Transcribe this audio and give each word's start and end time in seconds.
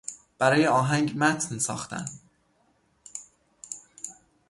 برای 0.39 0.67
آهنگ 0.67 1.13
متن 1.17 1.57
ساختن 1.57 2.05